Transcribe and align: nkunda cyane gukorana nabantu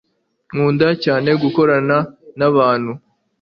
nkunda 0.53 0.87
cyane 1.03 1.29
gukorana 1.43 1.97
nabantu 2.37 2.91